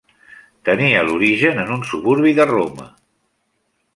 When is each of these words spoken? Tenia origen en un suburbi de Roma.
Tenia 0.69 1.03
origen 1.17 1.61
en 1.65 1.69
un 1.77 1.85
suburbi 1.91 2.35
de 2.41 2.49
Roma. 2.55 2.87